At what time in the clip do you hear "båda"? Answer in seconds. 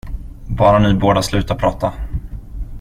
0.93-1.21